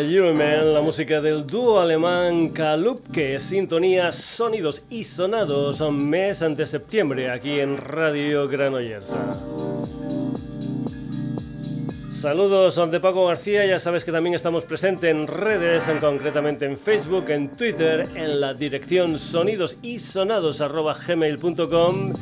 [0.00, 7.30] Euroman, la música del dúo alemán Kalup, que sintonía sonidos y sonados mes ante septiembre
[7.30, 9.10] aquí en Radio Granollers.
[12.20, 17.30] Saludos de Paco García, ya sabes que también estamos presentes en redes, concretamente en Facebook,
[17.30, 22.12] en Twitter, en la dirección sonidosisonados.gmail.com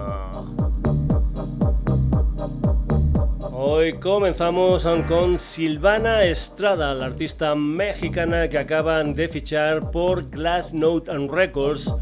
[3.53, 11.09] Hoy comenzamos con Silvana Estrada, la artista mexicana que acaban de fichar por Glass Note
[11.09, 11.95] and Records,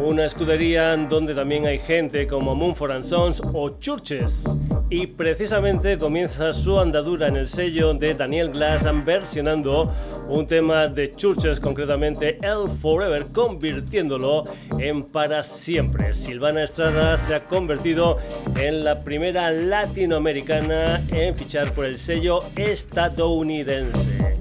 [0.00, 4.44] una escudería donde también hay gente como Mumford Sons o Churches.
[4.90, 9.92] Y precisamente comienza su andadura en el sello de Daniel Glass versionando
[10.28, 14.44] un tema de Churches, concretamente El Forever, convirtiéndolo
[14.78, 16.14] en para siempre.
[16.14, 18.18] Silvana Estrada se ha convertido
[18.56, 24.37] en la primera latinoamericana en fichar por el sello estadounidense.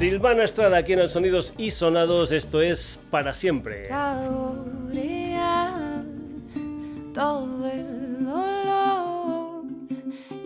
[0.00, 3.82] Silvana Estrada aquí en el Sonidos y Sonados, esto es para siempre.
[7.12, 9.62] todo el dolor,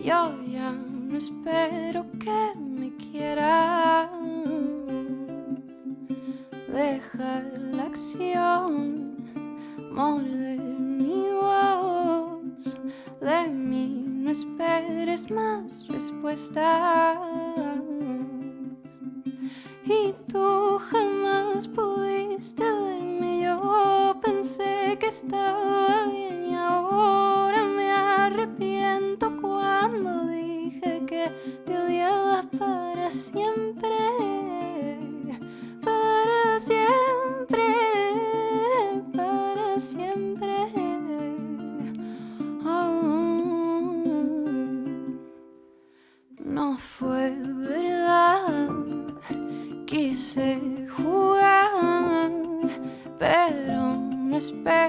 [0.03, 4.09] yo ya no espero que me quieras.
[6.67, 9.15] Deja la acción
[9.89, 12.77] morder mi voz.
[13.21, 17.74] De mí no esperes más respuestas.
[19.87, 23.43] Y tú jamás pudiste verme.
[23.43, 31.29] Yo pensé que estaba bien y ahora me arrepiento cuando dije que
[31.65, 33.95] te odiaba para siempre.
[35.83, 37.65] Para siempre.
[39.13, 40.49] Para siempre.
[42.65, 43.93] Oh,
[46.43, 48.44] no fue verdad
[49.95, 50.59] quise
[50.97, 52.29] jugar,
[53.17, 53.95] pero
[54.27, 54.84] no espero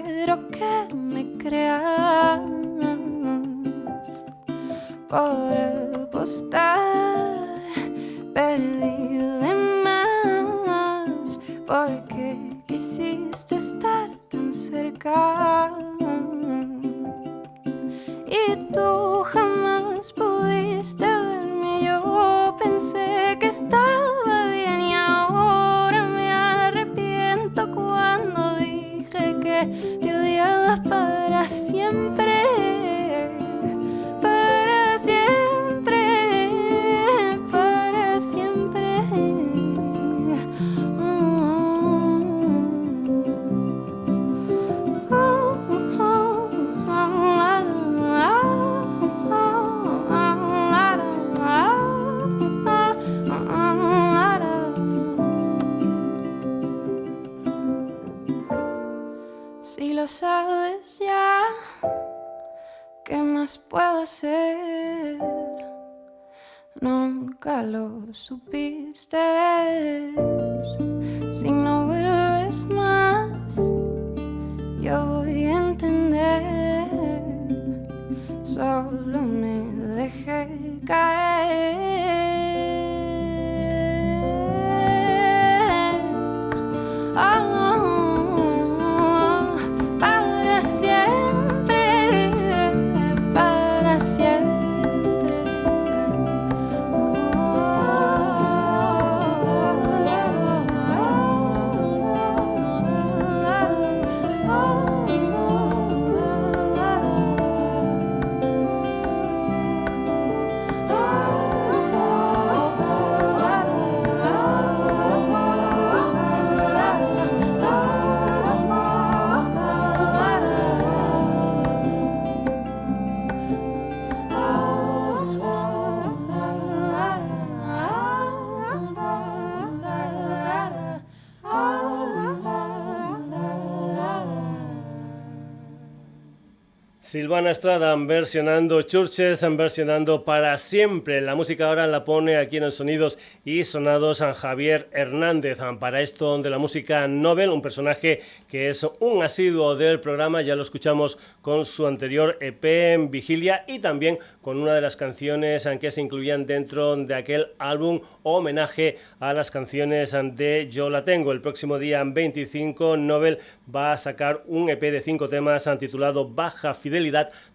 [137.06, 141.20] Silvana Estrada versionando Churches, versionando para siempre.
[141.20, 145.60] La música ahora la pone aquí en el Sonidos y Sonados San Javier Hernández.
[145.78, 150.56] Para esto de la música Nobel, un personaje que es un asiduo del programa, ya
[150.56, 155.68] lo escuchamos con su anterior EP en Vigilia y también con una de las canciones
[155.80, 161.30] que se incluían dentro de aquel álbum homenaje a las canciones de Yo la tengo.
[161.30, 163.38] El próximo día 25 Nobel
[163.72, 166.96] va a sacar un EP de cinco temas titulado Baja Fidelidad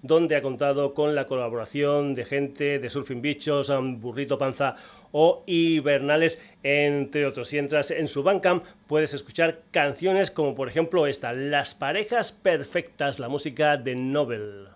[0.02, 4.76] donde ha contado con la colaboración de gente de Surfing Bichos, Burrito Panza
[5.12, 7.50] o Hibernales, entre otros.
[7.50, 13.20] Si entras en su Bandcamp puedes escuchar canciones como por ejemplo esta, Las parejas perfectas,
[13.20, 14.70] la música de Nobel.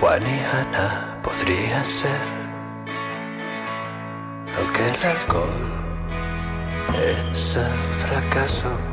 [0.00, 2.10] Juan y Ana podrían ser,
[4.56, 5.82] aunque el alcohol
[6.94, 8.91] es el fracaso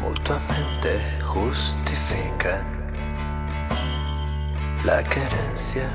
[0.00, 2.64] mutuamente justifican
[4.84, 5.88] la querencia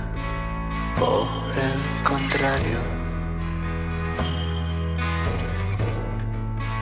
[0.97, 2.79] por el contrario.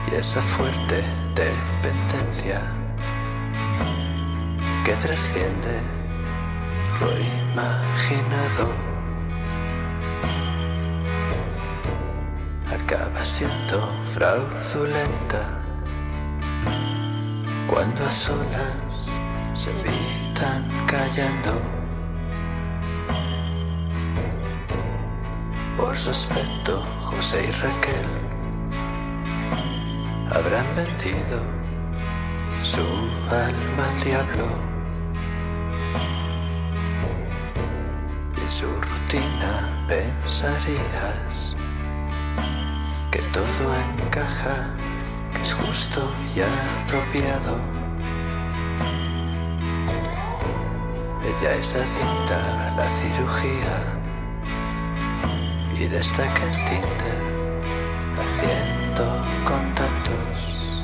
[0.06, 1.02] Y esa fuerte
[1.34, 2.60] dependencia
[4.84, 5.80] que trasciende
[7.00, 7.10] lo
[7.52, 8.68] imaginado
[12.70, 13.80] acaba siendo
[14.12, 15.63] fraudulenta
[17.66, 19.10] cuando a solas
[19.54, 21.60] se evitan callando
[25.76, 28.06] por su aspecto José y Raquel
[30.32, 31.42] habrán vendido
[32.54, 32.80] su
[33.30, 34.46] alma al diablo
[38.36, 41.56] y en su rutina pensarías
[43.10, 44.83] que todo encaja
[45.42, 46.00] es justo
[46.34, 47.58] y apropiado.
[51.24, 53.76] Ella es adicta la cirugía
[55.74, 57.24] y destaca en Tinder
[58.18, 60.74] haciendo contactos.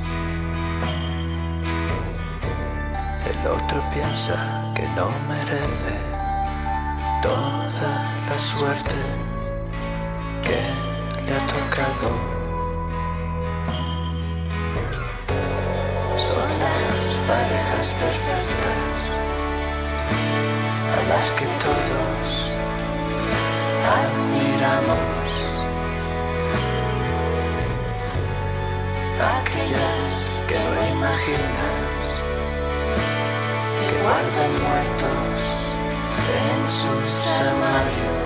[3.30, 5.96] El otro piensa que no merece
[7.22, 8.96] toda la suerte
[10.42, 12.39] que le ha tocado.
[17.26, 19.00] Parejas perfectas
[20.96, 22.30] a las que todos
[24.02, 25.30] admiramos.
[29.38, 32.06] Aquellas que no imaginas
[33.76, 35.40] que guardan muertos
[36.28, 38.19] en sus armarios.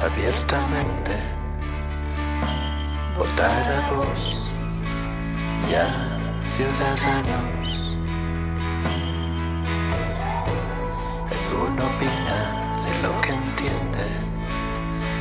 [0.00, 1.12] Abiertamente
[3.16, 4.52] votar a vos
[5.68, 7.96] y a ciudadanos.
[11.30, 12.40] El uno opina
[12.84, 14.06] de lo que entiende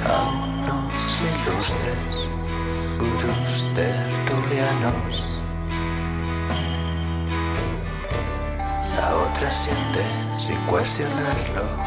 [0.05, 2.49] a unos ilustres
[2.97, 5.39] gurús tertulianos.
[9.39, 10.03] trasciende
[10.33, 11.78] sin cuestionarlo,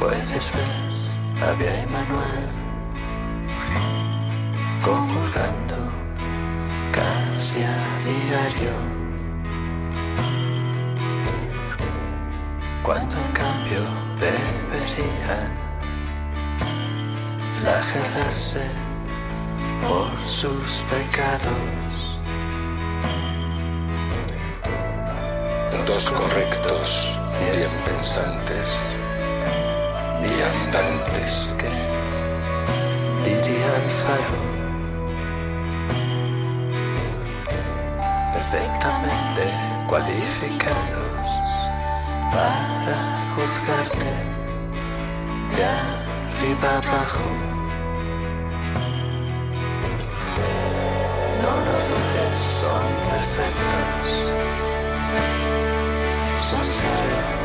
[0.00, 2.48] Puedes ver a Bia y Manuel
[4.84, 5.76] comulgando
[6.92, 8.74] casi a diario.
[12.82, 13.82] Cuando en cambio
[14.20, 15.50] deberían
[17.58, 18.70] flagelarse
[19.80, 21.75] por sus pecados.
[25.84, 27.08] Dos correctos,
[27.52, 28.68] bien pensantes
[30.22, 31.70] y andantes que
[33.24, 34.38] diría el faro.
[38.32, 39.44] Perfectamente
[39.88, 41.26] cualificados
[42.32, 44.12] para juzgarte
[45.56, 47.56] de arriba abajo.
[52.36, 54.25] son perfectos,
[56.38, 57.40] son seres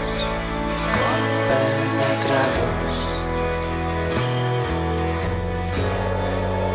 [0.97, 2.95] compenetrados,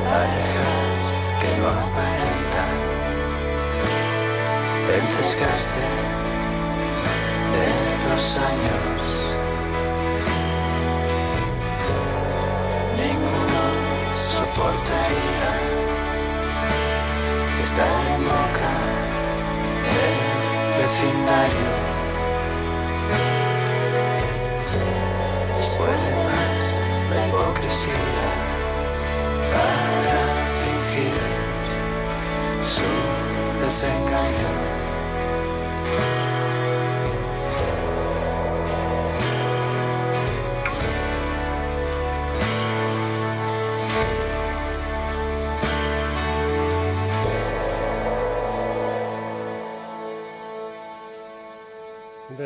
[0.05, 1.03] parejas
[1.41, 2.76] que no aparentan
[4.95, 5.88] el desgaste
[7.57, 7.71] de
[8.09, 9.00] los años.
[12.97, 13.65] Ninguno
[14.15, 15.50] soportaría
[17.59, 18.75] estar en boca
[20.87, 21.71] vecindario.
[25.57, 28.28] Les puede más la hipocresía
[29.52, 30.23] para
[30.61, 31.19] fingir
[32.62, 34.65] su desengaño.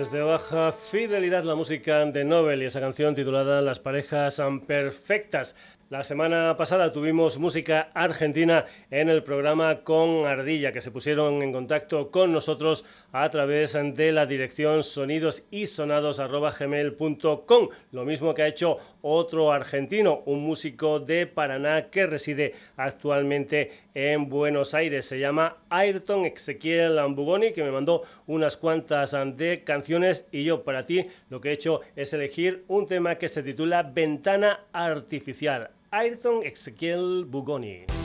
[0.01, 5.55] Desde baja fidelidad la música de Nobel y esa canción titulada Las parejas perfectas.
[5.91, 11.53] La semana pasada tuvimos música argentina en el programa con Ardilla, que se pusieron en
[11.53, 17.69] contacto con nosotros a través de la dirección sonidosisonados.gmail.com.
[17.91, 24.29] Lo mismo que ha hecho otro argentino, un músico de Paraná que reside actualmente en
[24.29, 25.07] Buenos Aires.
[25.07, 30.87] Se llama Ayrton Ezequiel Ambugoni, que me mandó unas cuantas de canciones y yo para
[30.87, 35.71] ti lo que he hecho es elegir un tema que se titula Ventana Artificial.
[35.93, 38.00] Ayrton Ezequiel Bugoni.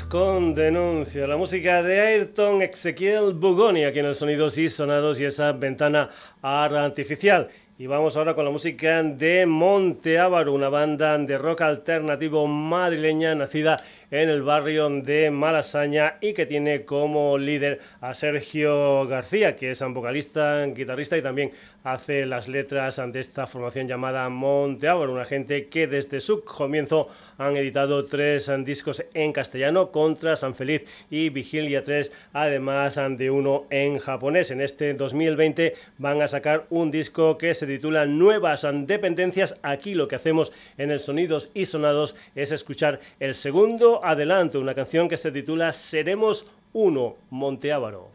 [0.00, 1.26] Con denuncia.
[1.26, 6.08] La música de Ayrton Ezequiel Bugoni, aquí en el Sonidos y Sonados y esa ventana
[6.40, 7.48] artificial.
[7.76, 13.34] Y vamos ahora con la música de Monte Ávaro, una banda de rock alternativo madrileña
[13.34, 19.70] nacida en el barrio de Malasaña y que tiene como líder a Sergio García, que
[19.70, 21.52] es vocalista, guitarrista y también
[21.82, 27.08] hace las letras ante esta formación llamada Monte Ávaro, una gente que desde su comienzo
[27.38, 33.64] han editado tres discos en castellano, Contra, San Feliz y Vigilia 3, además de uno
[33.70, 34.50] en japonés.
[34.50, 39.56] En este 2020 van a sacar un disco que se titula Nuevas Dependencias.
[39.62, 44.74] Aquí lo que hacemos en el Sonidos y Sonados es escuchar el segundo adelanto, una
[44.74, 48.10] canción que se titula Seremos uno, Monteávaro.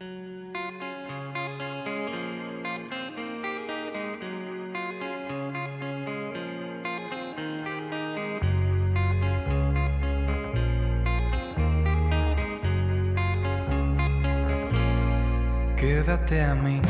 [15.76, 16.80] Quédate a mi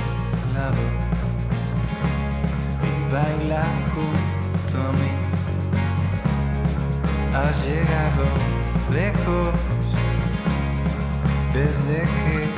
[0.54, 0.84] lado
[2.82, 5.12] y baila junto a mí.
[7.34, 8.47] Has llegado
[8.90, 9.54] lejos
[11.52, 12.57] desde que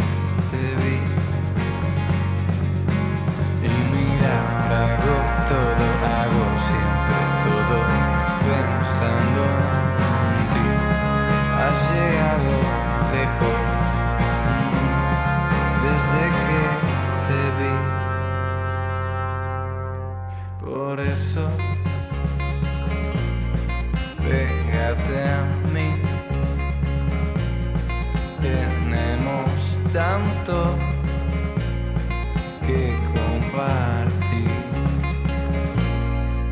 [32.66, 34.50] que compartir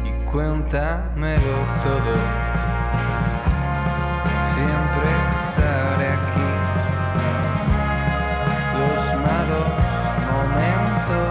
[0.04, 2.14] y cuéntamelo todo.
[4.54, 5.08] Siempre
[5.40, 6.50] estaré aquí.
[8.78, 9.70] Los malos
[10.30, 11.30] momentos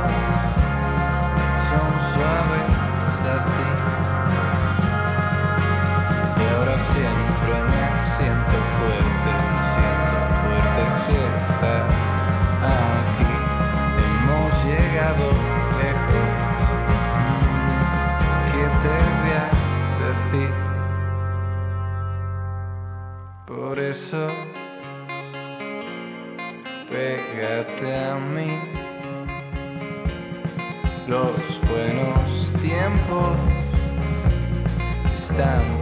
[1.67, 2.67] son suaves
[3.37, 3.69] así.
[6.37, 7.85] Y ahora siempre me
[8.17, 11.15] siento fuerte, me siento fuerte si
[11.51, 12.16] estás
[12.61, 13.33] aquí.
[14.03, 15.25] Hemos llegado
[15.81, 16.27] lejos.
[18.51, 19.47] ¿Qué te voy a
[20.07, 20.51] decir?
[23.45, 24.29] Por eso,
[26.89, 28.59] pégate a mí.
[31.07, 33.37] Los buenos tiempos
[35.15, 35.76] están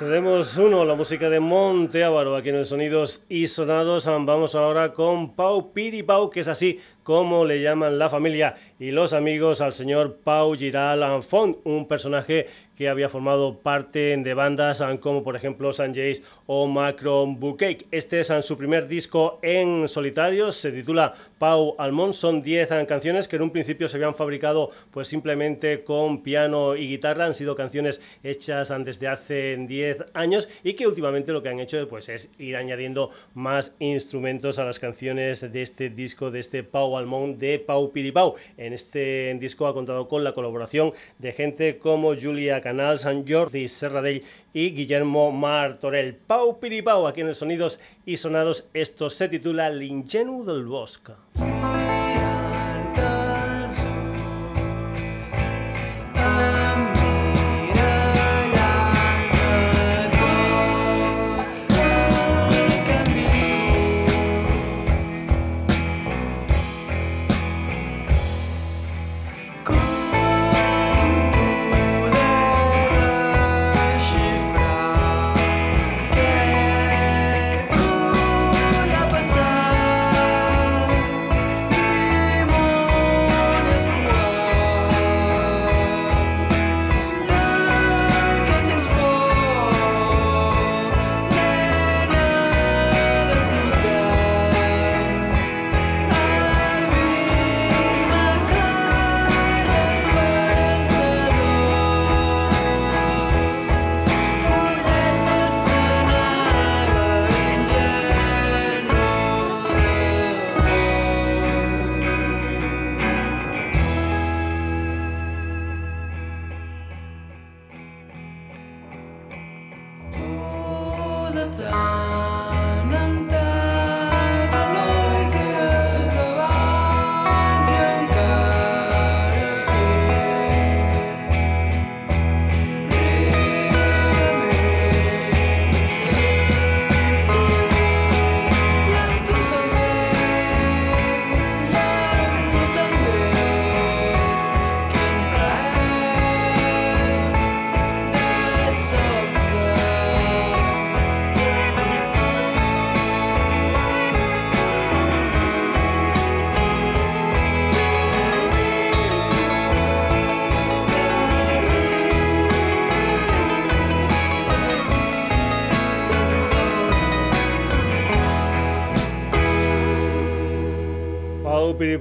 [0.00, 4.06] Seremos uno, la música de Monte Ávaro, aquí en el Sonidos y Sonados.
[4.06, 9.12] Vamos ahora con Pau Piripau, que es así como le llaman la familia y los
[9.12, 12.46] amigos al señor Pau Giral Font, un personaje
[12.80, 17.86] que había formado parte de bandas como por ejemplo Sanjays o Macron Bouquet.
[17.90, 23.36] Este es su primer disco en solitario, se titula Pau Almond, son 10 canciones que
[23.36, 28.00] en un principio se habían fabricado pues simplemente con piano y guitarra, han sido canciones
[28.22, 32.56] hechas desde hace 10 años y que últimamente lo que han hecho pues es ir
[32.56, 37.92] añadiendo más instrumentos a las canciones de este disco de este Pau Almond de Pau
[37.92, 38.36] Piripau.
[38.56, 43.66] En este disco ha contado con la colaboración de gente como Julia Canal, San Jordi
[43.66, 46.14] Serradell y Guillermo Martorell.
[46.14, 51.14] Pau Piripau, aquí en el Sonidos y Sonados, esto se titula L'ingenu del Bosque.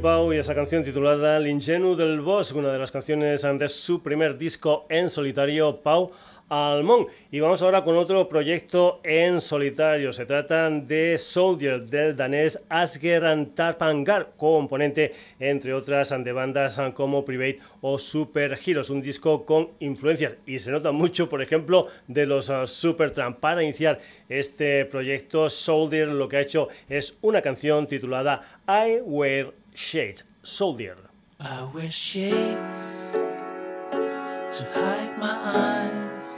[0.01, 4.85] Y esa canción titulada L'ingenu del Bosque, una de las canciones de su primer disco
[4.87, 6.11] en solitario, Pau
[6.47, 7.07] Almón.
[7.31, 10.13] Y vamos ahora con otro proyecto en solitario.
[10.13, 17.59] Se trata de Soldier del danés Asger Tarpangar, componente entre otras de bandas como Private
[17.81, 18.89] o Super Heroes.
[18.89, 23.39] Un disco con influencias y se nota mucho, por ejemplo, de los uh, Supertramp.
[23.39, 29.59] Para iniciar este proyecto, Soldier lo que ha hecho es una canción titulada I Wear
[29.79, 30.23] Shades.
[30.43, 30.97] Soldier.
[31.39, 36.35] I wear shades to hide my eyes.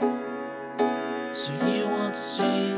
[1.36, 2.71] so you won't see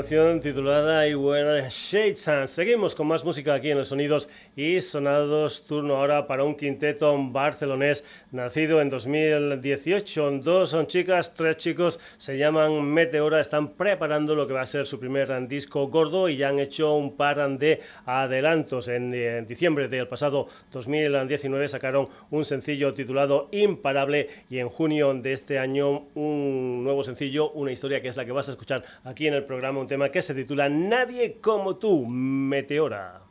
[0.00, 2.26] canción titulada I Wear Shades.
[2.46, 5.66] Seguimos con más música aquí en los sonidos y sonados.
[5.66, 10.38] Turno ahora para un quinteto barcelonés nacido en 2018.
[10.38, 12.00] Dos son chicas, tres chicos.
[12.16, 13.42] Se llaman Meteora.
[13.42, 16.94] Están preparando lo que va a ser su primer disco gordo y ya han hecho
[16.94, 18.88] un par de adelantos.
[18.88, 25.34] En, en diciembre del pasado 2019 sacaron un sencillo titulado Imparable y en junio de
[25.34, 29.26] este año un nuevo sencillo, una historia que es la que vas a escuchar aquí
[29.26, 33.29] en el programa un tema que se titula Nadie como tú, Meteora.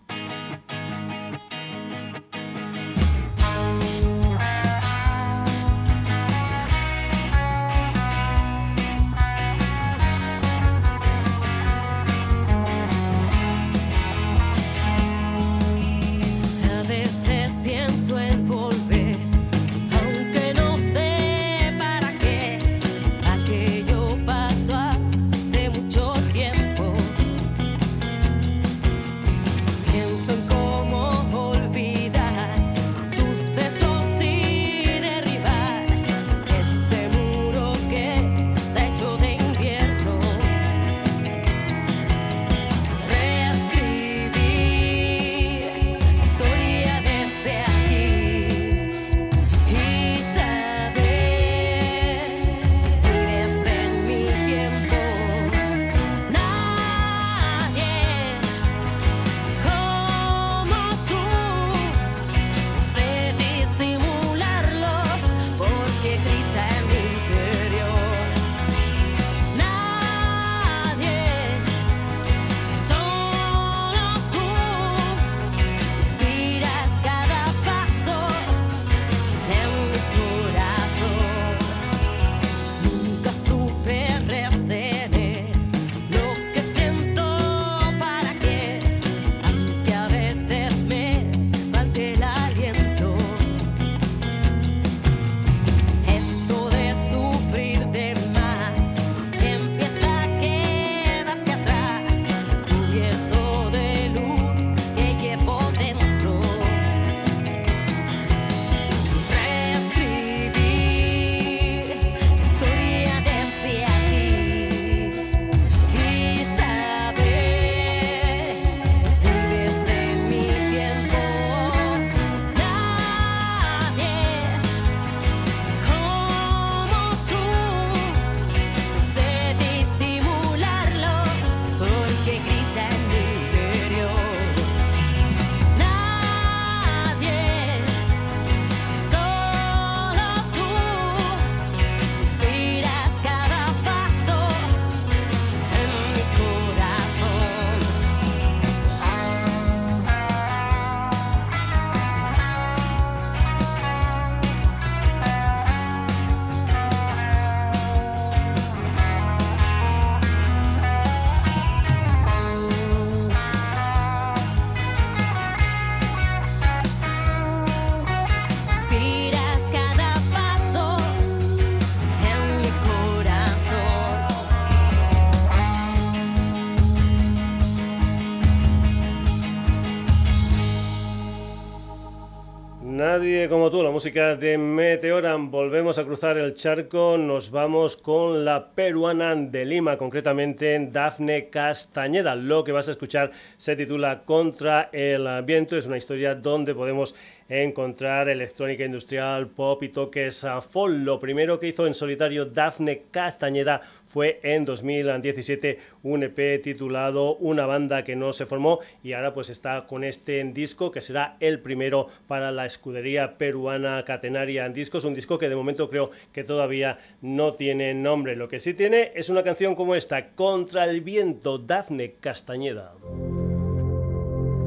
[183.29, 185.51] Nadie como tú, la música de Meteoran.
[185.51, 192.33] Volvemos a cruzar el charco, nos vamos con la peruana de Lima, concretamente Dafne Castañeda.
[192.33, 197.13] Lo que vas a escuchar se titula Contra el viento, es una historia donde podemos
[197.49, 201.03] encontrar electrónica industrial, pop y toques a folk.
[201.03, 207.65] Lo primero que hizo en solitario Dafne Castañeda fue en 2017 un EP titulado Una
[207.65, 211.59] banda que no se formó y ahora pues está con este disco que será el
[211.59, 216.97] primero para la escudería peruana Catenaria Discos, un disco que de momento creo que todavía
[217.21, 218.35] no tiene nombre.
[218.35, 222.93] Lo que sí tiene es una canción como esta, Contra el viento, Dafne Castañeda.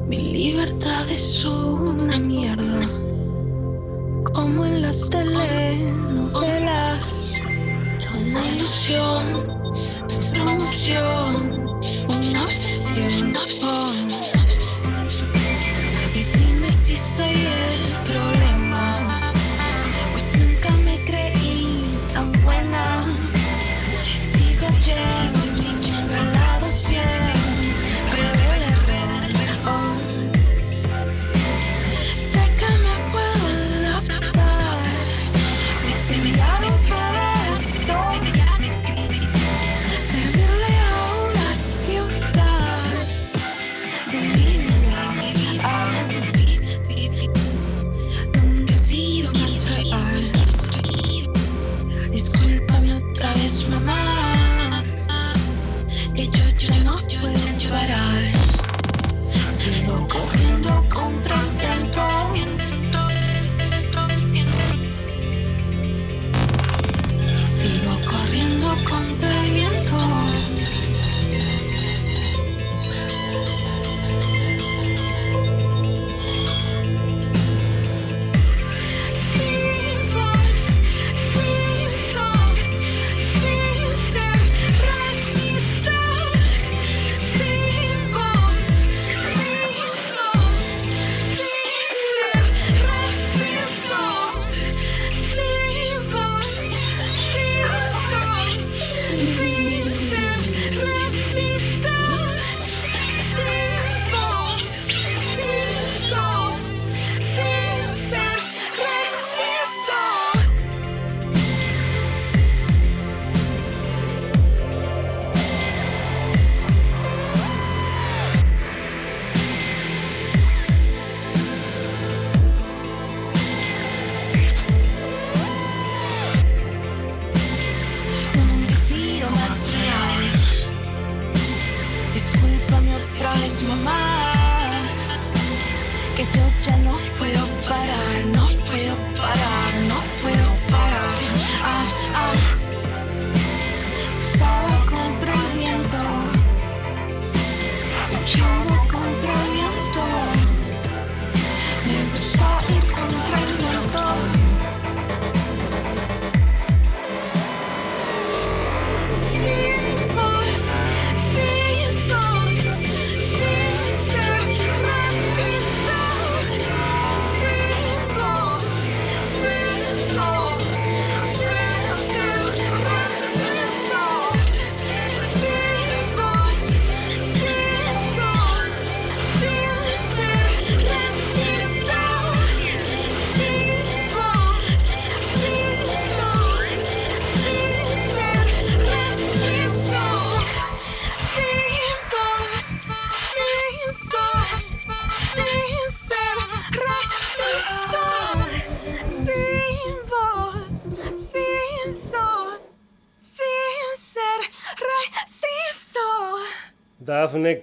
[0.07, 2.87] Mi libertad es una mierda,
[4.33, 6.21] como en las telenovelas.
[8.15, 9.47] Una ilusión,
[10.33, 13.33] promoción, una obsesión.
[16.13, 18.32] Y dime si soy el problema,
[24.85, 25.32] Imagine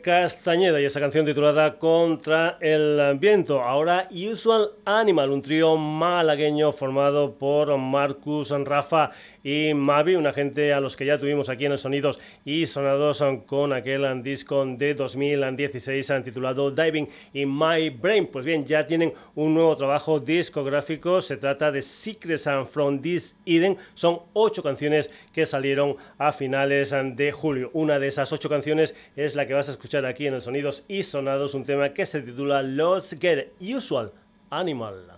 [0.03, 3.63] Castañeda y esa canción titulada Contra el viento.
[3.63, 9.11] Ahora Usual Animal, un trío malagueño formado por Marcus, Rafa
[9.43, 13.25] y Mavi, una gente a los que ya tuvimos aquí en el Sonidos y Sonados
[13.47, 18.27] con aquel disco de 2016 titulado Diving in My Brain.
[18.27, 23.79] Pues bien, ya tienen un nuevo trabajo discográfico, se trata de Secrets from This Eden,
[23.95, 27.71] son ocho canciones que salieron a finales de julio.
[27.73, 30.85] Una de esas ocho canciones es la que vas a escuchar aquí en el Sonidos
[30.89, 34.13] y Sonados, un tema que se titula Los Get Usual
[34.51, 35.10] Animal.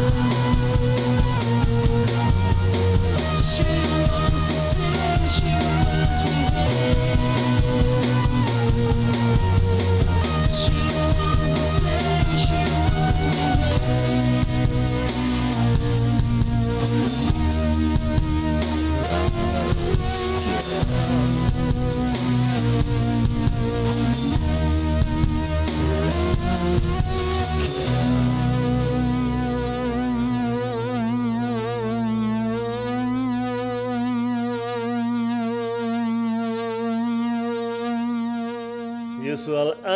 [0.00, 0.29] love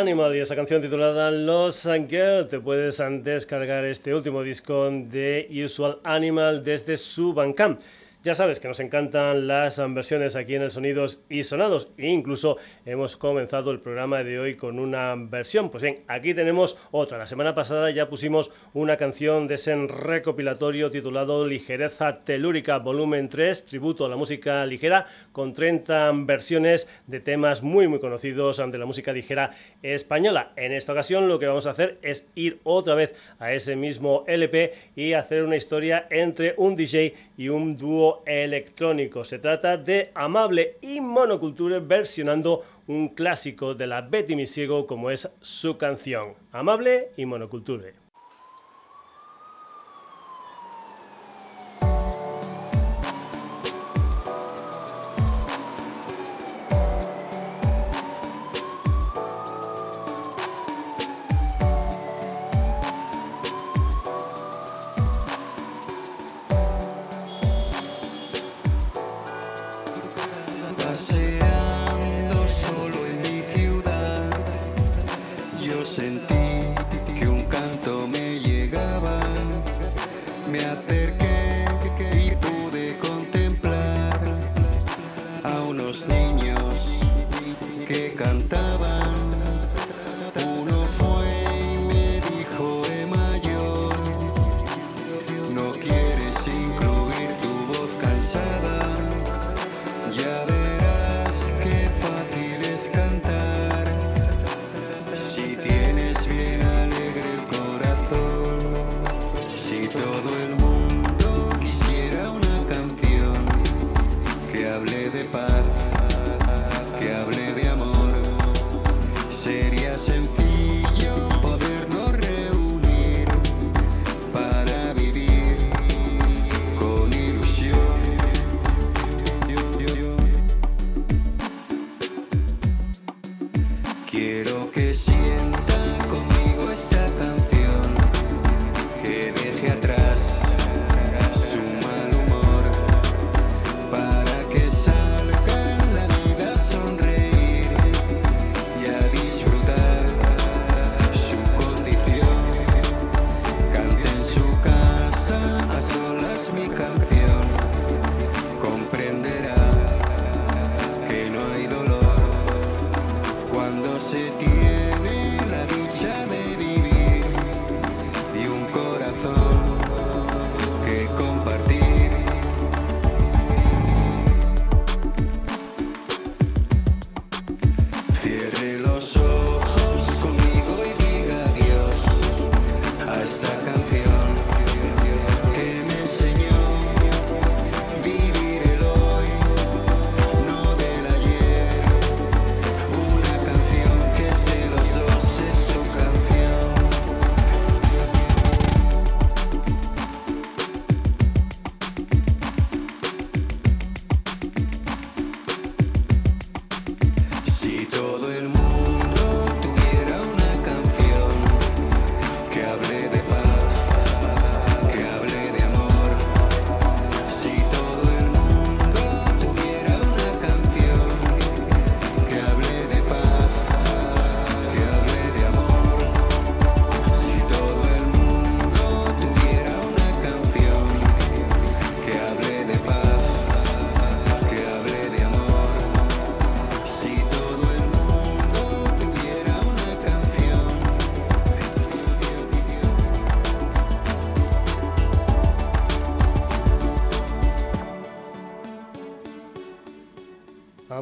[0.05, 2.47] Animal y esa canción titulada Los Girl.
[2.47, 7.81] Te puedes descargar este último disco de Usual Animal desde su Bandcamp.
[8.25, 12.57] Ya sabes que nos encantan las versiones aquí en el Sonidos y Sonados e incluso
[12.83, 15.69] hemos comenzado el programa de hoy con una versión.
[15.69, 17.19] Pues bien, aquí tenemos otra.
[17.19, 23.63] La semana pasada ya pusimos una canción de ese recopilatorio titulado Ligereza Telúrica Volumen 3,
[23.63, 28.87] tributo a la música ligera, con 30 versiones de temas muy muy conocidos de la
[28.87, 29.51] música ligera
[29.83, 30.51] española.
[30.55, 34.23] En esta ocasión lo que vamos a hacer es ir otra vez a ese mismo
[34.25, 39.23] LP y hacer una historia entre un DJ y un dúo electrónico.
[39.23, 45.29] Se trata de Amable y Monoculture versionando un clásico de la Betty Misiego como es
[45.41, 46.33] su canción.
[46.51, 48.04] Amable y Monoculture.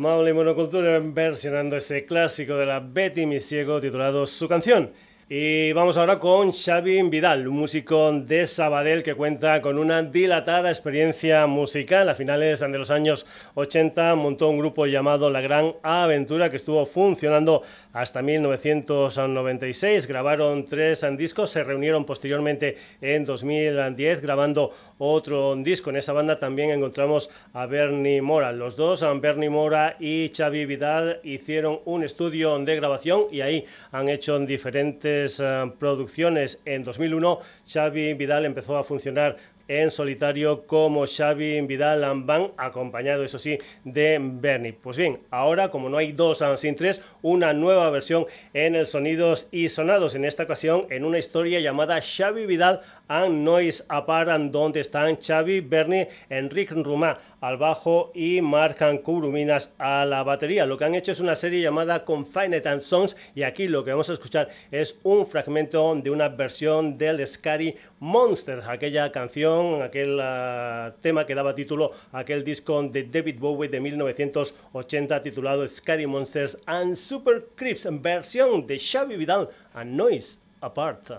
[0.03, 4.91] Amable Monocultura versionando ese clásico de la Betty Misiego titulado Su canción.
[5.29, 10.67] Y vamos ahora con Xavi Vidal, un músico de Sabadell que cuenta con una dilatada
[10.69, 12.09] experiencia musical.
[12.09, 16.85] A finales de los años 80 montó un grupo llamado La Gran Aventura que estuvo
[16.85, 17.61] funcionando
[17.93, 20.07] hasta 1996.
[20.07, 25.89] Grabaron tres discos, se reunieron posteriormente en 2010 grabando otro disco.
[25.89, 28.51] En esa banda también encontramos a Bernie Mora.
[28.51, 33.63] Los dos, Bernie Mora y Xavi Vidal, hicieron un estudio de grabación y ahí
[33.93, 36.61] han hecho diferentes eh, producciones.
[36.65, 39.37] En 2001, Xavi Vidal empezó a funcionar
[39.67, 44.73] en solitario como Xavi Vidal Van, acompañado, eso sí, de Bernie.
[44.73, 49.47] Pues bien, ahora, como no hay dos sin tres, una nueva versión en el Sonidos
[49.51, 50.15] y Sonados.
[50.15, 52.81] En esta ocasión, en una historia llamada Xavi Vidal
[53.13, 60.03] and Noise Apart, donde están Xavi, Bernie, Enrique Rumá al bajo y Marcan Curuminas a
[60.03, 60.65] la batería.
[60.65, 63.91] Lo que han hecho es una serie llamada Confined and Songs y aquí lo que
[63.91, 70.19] vamos a escuchar es un fragmento de una versión del Scary Monster, aquella canción, aquel
[70.19, 76.07] uh, tema que daba título a aquel disco de David Bowie de 1980 titulado Scary
[76.07, 81.11] Monsters and Super Creeps, versión de Xavi Vidal and Noise Apart.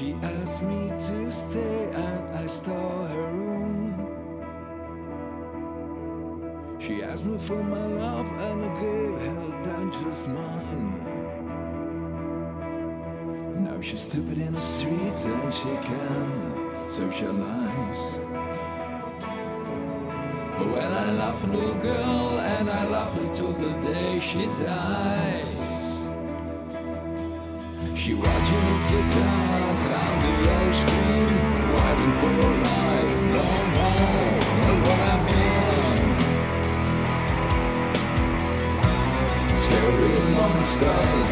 [0.00, 3.92] She asked me to stay and I stole her room.
[6.80, 11.04] She asked me for my love and I gave her dangerous mine.
[13.62, 18.02] Now she's stupid in the streets and she can socialize.
[20.72, 25.59] Well, I love a little girl and I love her till the day she dies.
[28.02, 30.32] She watching his guitar, sound the
[30.72, 31.34] scream,
[31.76, 33.44] waiting for a light, no
[33.76, 34.32] more,
[34.64, 36.04] know what I mean.
[39.64, 41.30] Scary monsters,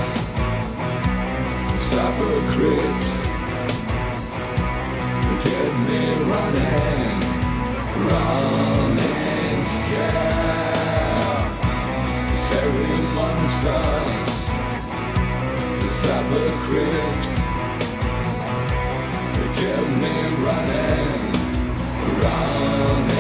[1.89, 3.09] supper creeps,
[5.43, 7.19] keep me running,
[8.11, 11.49] running scared.
[12.37, 14.38] Scary monsters
[15.91, 17.23] supper crypt
[19.35, 20.15] They kept me
[20.45, 21.33] running,
[22.23, 23.18] running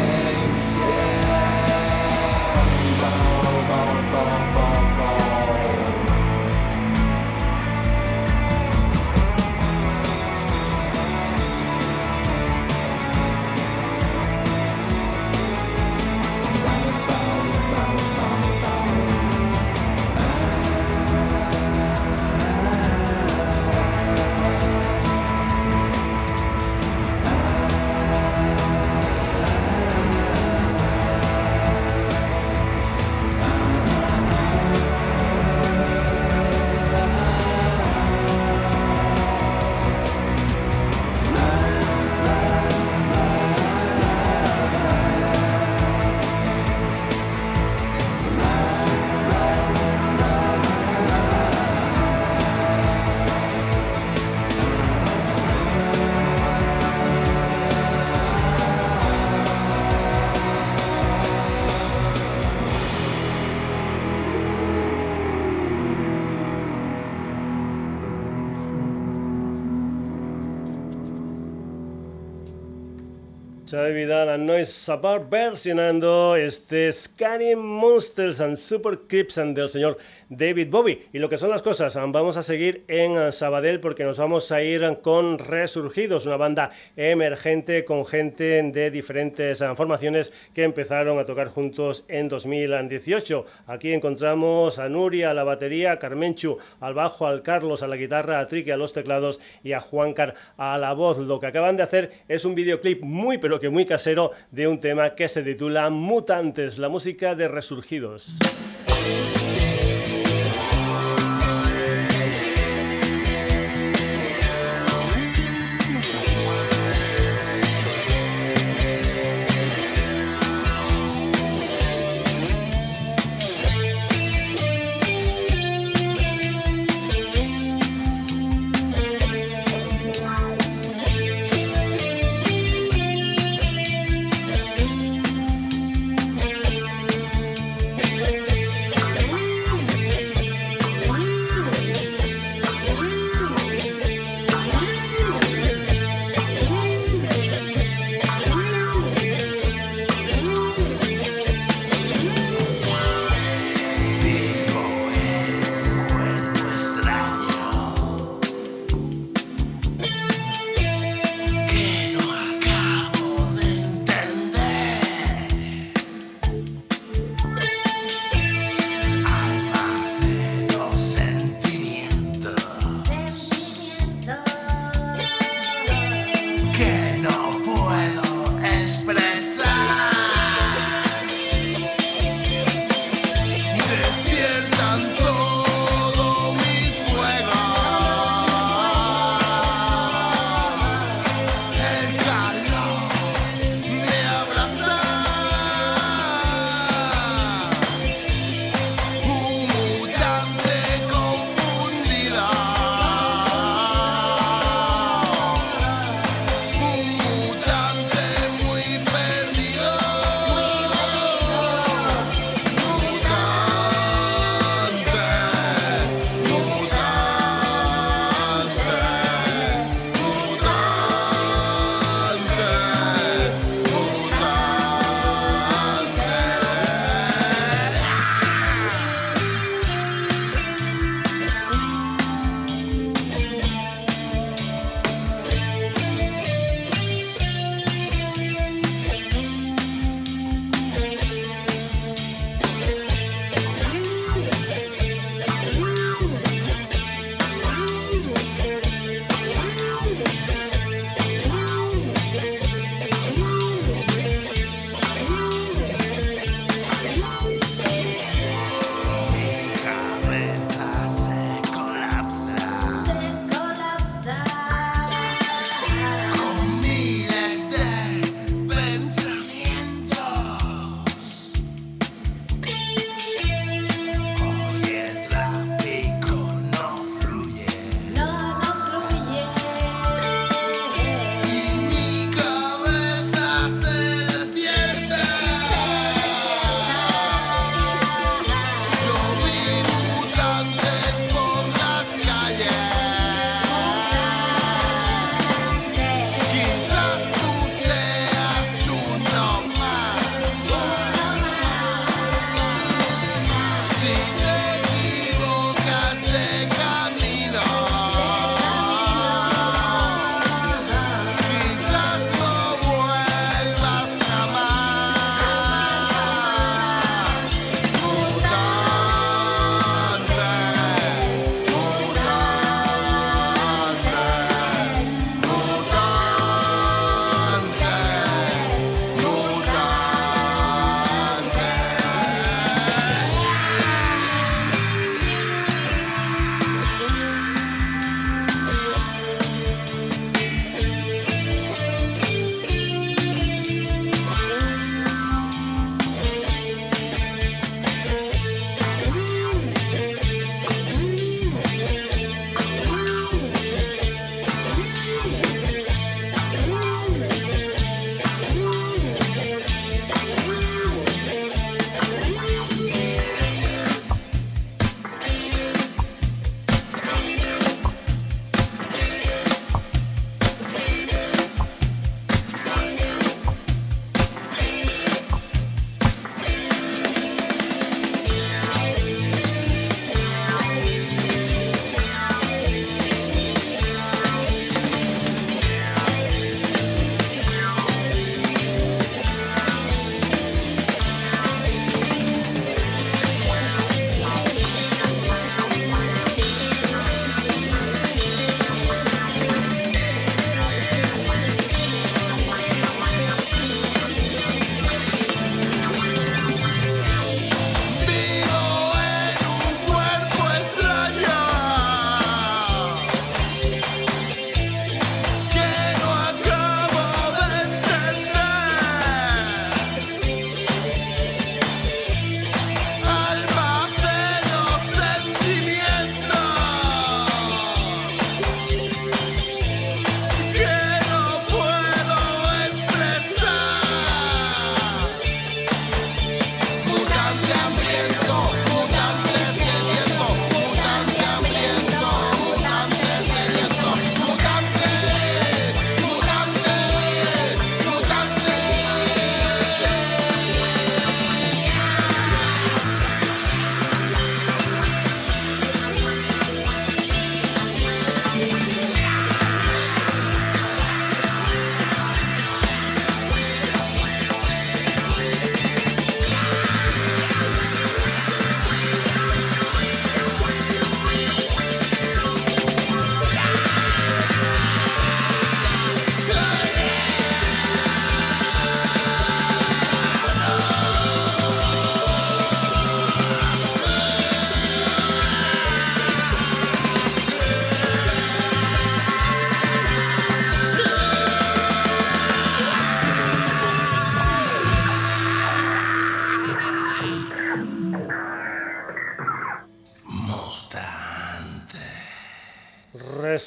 [74.46, 79.98] Noise Apart versionando este Scary Monsters and Super Creeps del señor
[80.28, 81.06] David Bowie.
[81.12, 84.62] Y lo que son las cosas, vamos a seguir en Sabadell porque nos vamos a
[84.62, 91.48] ir con Resurgidos, una banda emergente con gente de diferentes formaciones que empezaron a tocar
[91.48, 93.44] juntos en 2018.
[93.66, 98.40] Aquí encontramos a Nuria a la batería, Carmenchu al bajo, al Carlos a la guitarra,
[98.40, 101.18] a Trique a los teclados y a Juancar a la voz.
[101.18, 104.80] Lo que acaban de hacer es un videoclip muy pero que muy casero de un
[104.80, 108.38] tema que se titula Mutantes, la música de Resurgidos.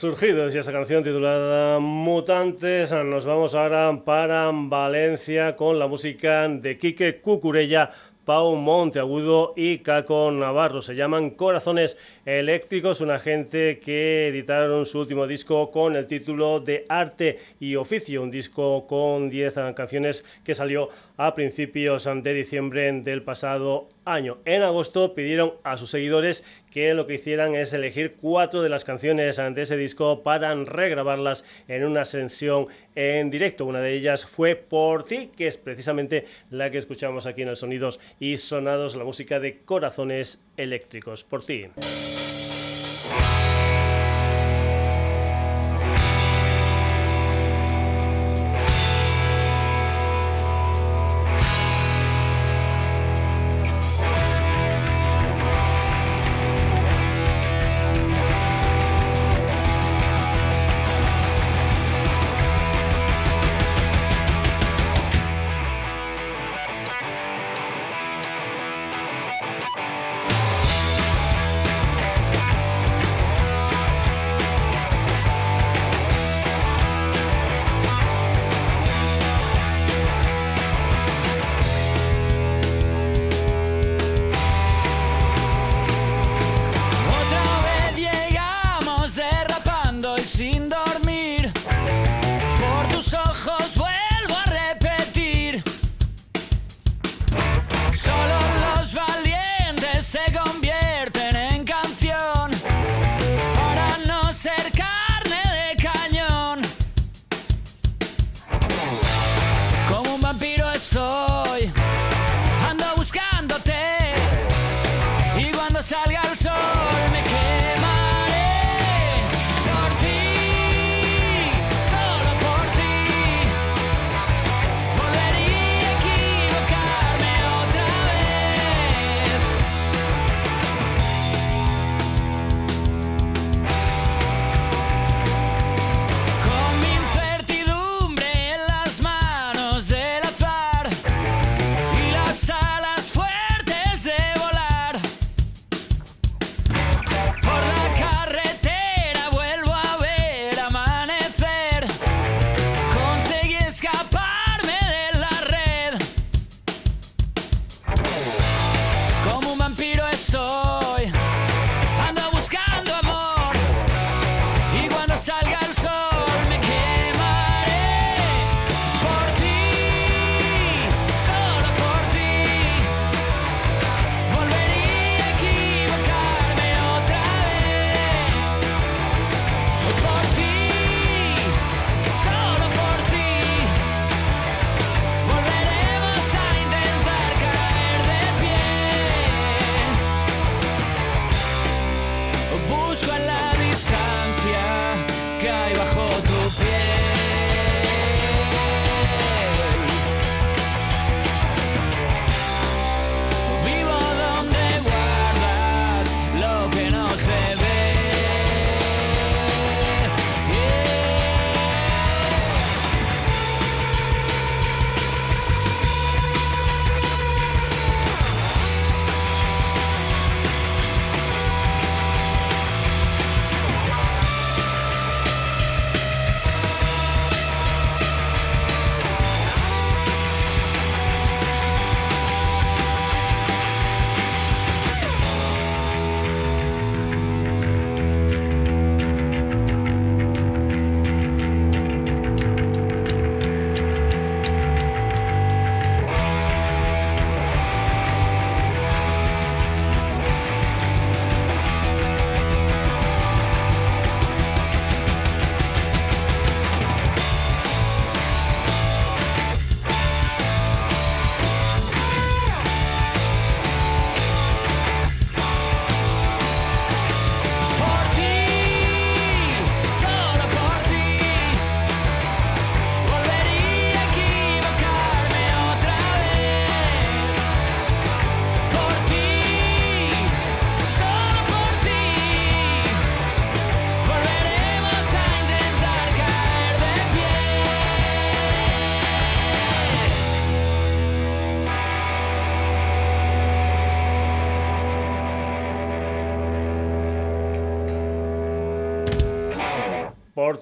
[0.02, 2.92] Resurgidos y esa canción titulada Mutantes.
[2.92, 7.92] Nos vamos ahora para Valencia con la música de Quique Cucurella.
[8.26, 10.82] Pau Monteagudo y Caco Navarro.
[10.82, 16.86] Se llaman Corazones Eléctricos, una gente que editaron su último disco con el título de
[16.88, 20.90] Arte y Oficio, un disco con 10 canciones que salió
[21.26, 24.40] a principios de diciembre del pasado año.
[24.46, 28.84] En agosto pidieron a sus seguidores que lo que hicieran es elegir cuatro de las
[28.84, 33.66] canciones de ese disco para regrabarlas en una sesión en directo.
[33.66, 37.56] Una de ellas fue Por ti, que es precisamente la que escuchamos aquí en el
[37.56, 41.24] Sonidos y Sonados, la música de Corazones Eléctricos.
[41.24, 41.68] Por ti.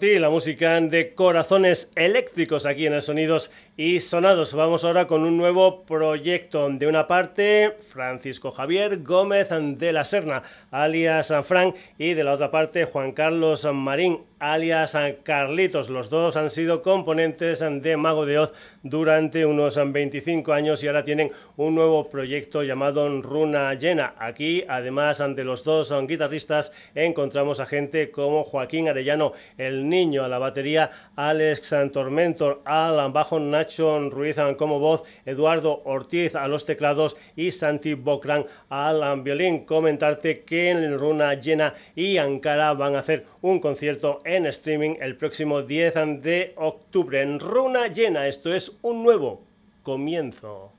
[0.02, 4.54] La música de corazones eléctricos aquí en el Sonidos y Sonados.
[4.54, 6.70] Vamos ahora con un nuevo proyecto.
[6.70, 10.42] De una parte, Francisco Javier Gómez de la Serna,
[10.72, 15.90] alias Frank, y de la otra parte, Juan Carlos Marín, alias Carlitos.
[15.90, 21.04] Los dos han sido componentes de Mago de Oz durante unos 25 años y ahora
[21.04, 24.14] tienen un nuevo proyecto llamado Runa Llena.
[24.18, 30.28] Aquí, además de los dos guitarristas, encontramos a gente como Joaquín Arellano, el niño a
[30.28, 37.18] la batería, Alex Tormentor al bajo, Nacho Ruiz como voz, Eduardo Ortiz a los teclados
[37.36, 39.66] y Santi Bocran al violín.
[39.66, 45.16] Comentarte que en Runa Llena y Ankara van a hacer un concierto en streaming el
[45.16, 48.28] próximo 10 de octubre en Runa Llena.
[48.28, 49.42] Esto es un nuevo
[49.84, 50.79] comienzo.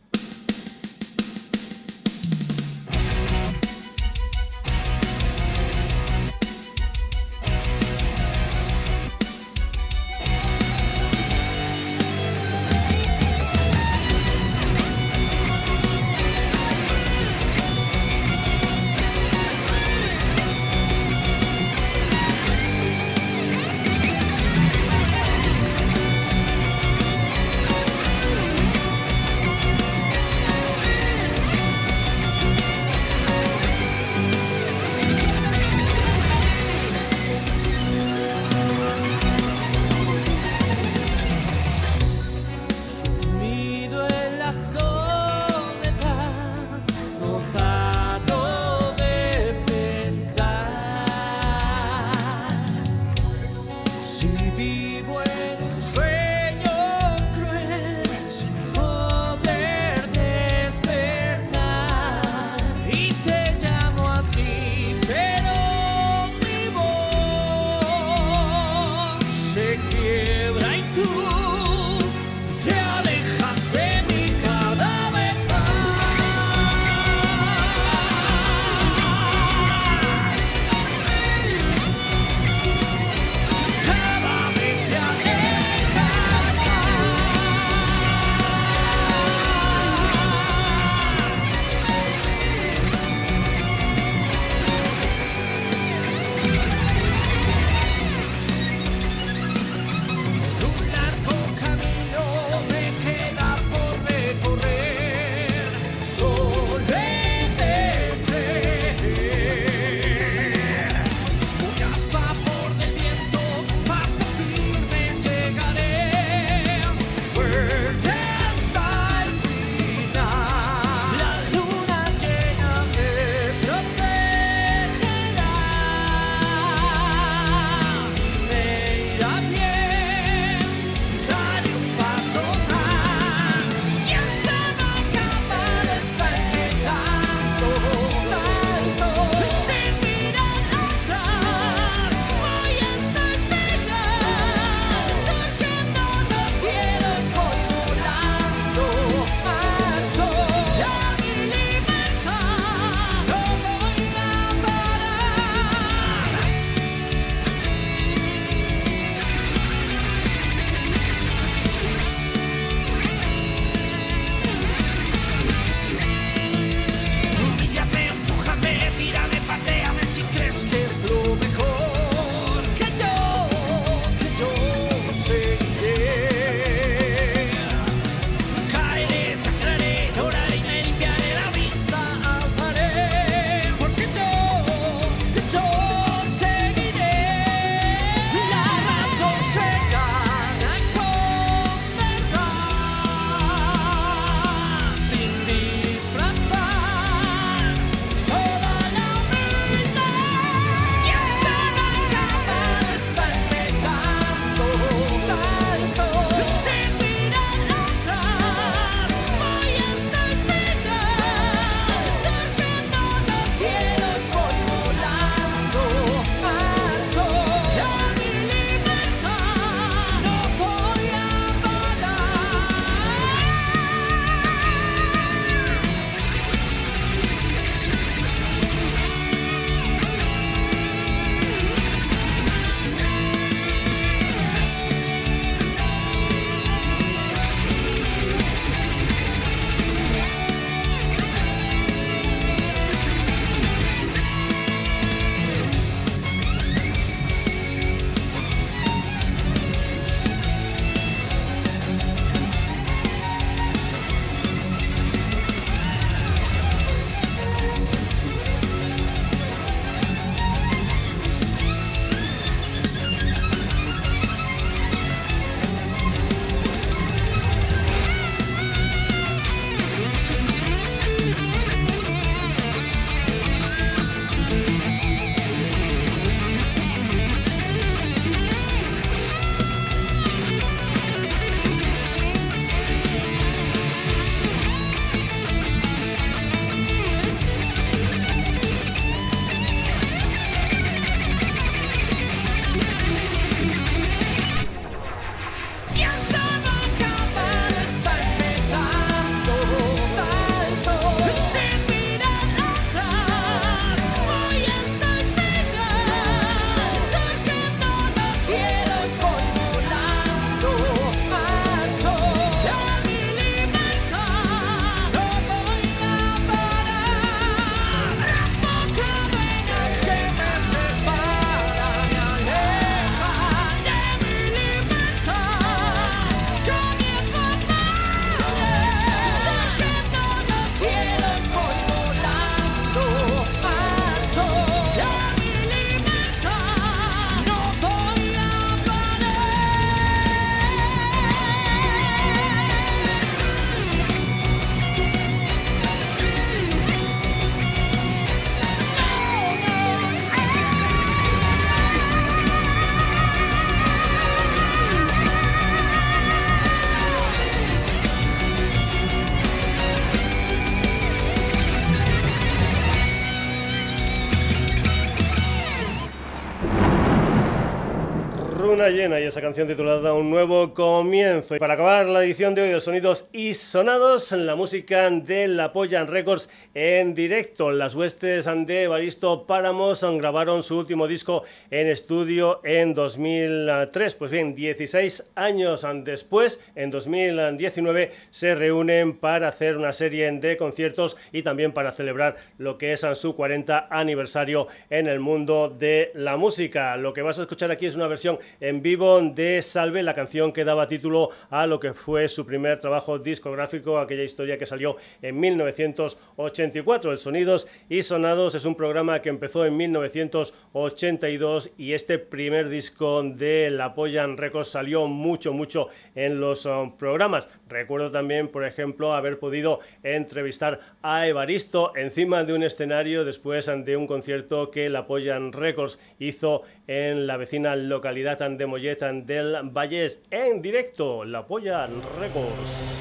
[369.30, 371.54] Esa canción titulada Un nuevo comienzo.
[371.54, 375.72] Y para acabar la edición de hoy de Sonidos y Sonados, la música de La
[375.72, 377.70] Polla Records en directo.
[377.70, 384.16] Las huestes de Evaristo Páramos grabaron su último disco en estudio en 2003.
[384.16, 391.16] Pues bien, 16 años después, en 2019, se reúnen para hacer una serie de conciertos
[391.30, 396.36] y también para celebrar lo que es su 40 aniversario en el mundo de la
[396.36, 396.96] música.
[396.96, 400.52] Lo que vas a escuchar aquí es una versión en vivo de Salve, la canción
[400.52, 404.96] que daba título a lo que fue su primer trabajo discográfico, aquella historia que salió
[405.20, 407.12] en 1984.
[407.12, 413.22] El Sonidos y Sonados es un programa que empezó en 1982 y este primer disco
[413.22, 417.48] de La Pollan Records salió mucho, mucho en los um, programas.
[417.68, 423.96] Recuerdo también, por ejemplo, haber podido entrevistar a Evaristo encima de un escenario después de
[423.96, 430.20] un concierto que La Pollan Records hizo en la vecina localidad de Mollet del Vallés
[430.30, 431.86] en directo, La Polla
[432.18, 433.00] Records.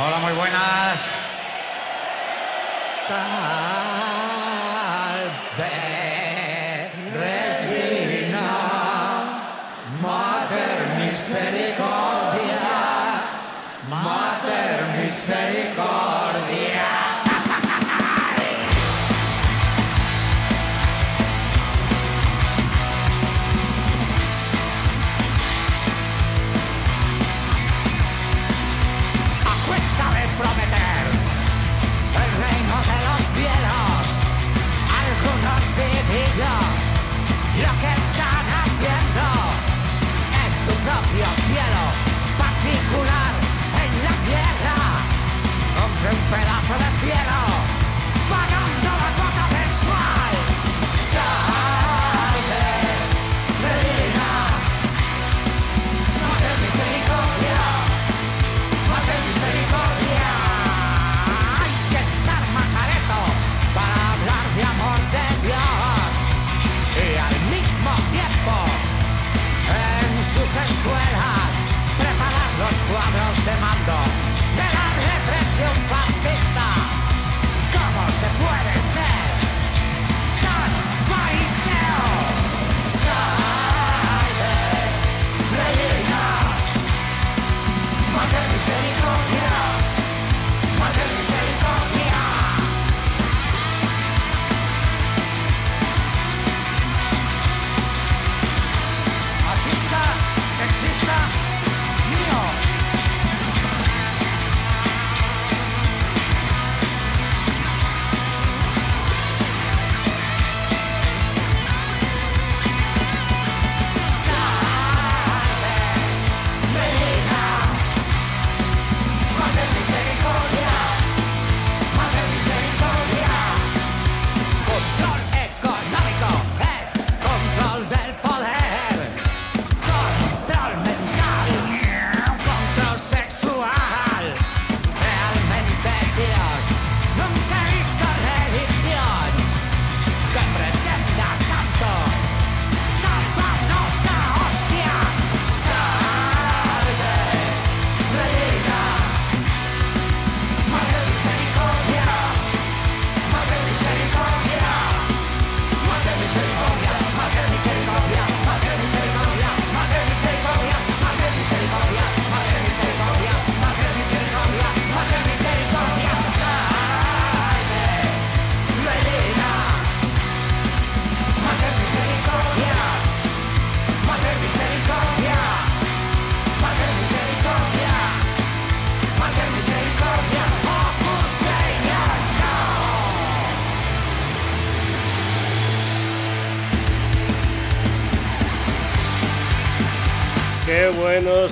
[0.00, 1.00] Hola, muy buenas.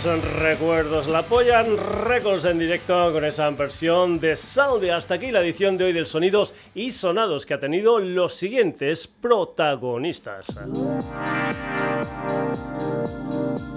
[0.06, 1.08] Recuerdos.
[1.08, 4.92] La apoyan Records en directo con esa versión de Salve.
[4.92, 9.08] Hasta aquí la edición de hoy del Sonidos y Sonados que ha tenido los siguientes
[9.08, 10.46] protagonistas.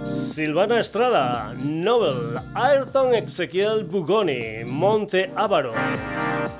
[0.06, 5.74] Silvana Estrada, Nobel, Ayrton Ezequiel Bugoni, Monte Ávaro,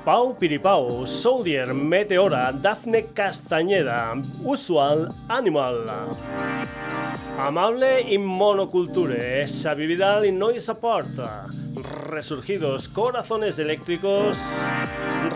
[0.04, 4.14] Pau Piripau, Soldier, Meteora, Dafne Castañeda,
[4.44, 5.84] Usual Animal.
[7.40, 11.08] Amable y Monoculture, Xavi Vidal y Noise Apart,
[12.06, 14.38] Resurgidos, Corazones Eléctricos,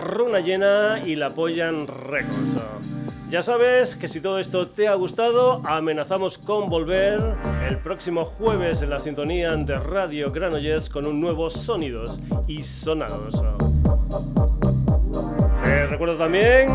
[0.03, 2.59] Runa Llena y La Pollan Records.
[3.31, 7.19] Ya sabes que si todo esto te ha gustado, amenazamos con volver
[7.67, 13.43] el próximo jueves en la sintonía de Radio Granollers con un nuevo Sonidos y Sonados.
[15.63, 16.69] Te recuerdo también